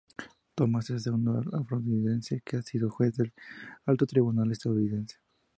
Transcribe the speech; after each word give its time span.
Thomas 0.55 0.85
es 0.85 0.93
el 0.95 0.99
segundo 0.99 1.33
afro-estadounidense 1.53 2.41
que 2.43 2.57
ha 2.57 2.63
sido 2.63 2.89
juez 2.89 3.15
del 3.17 3.33
alto 3.85 4.07
tribunal 4.07 4.51
estadounidense. 4.51 5.17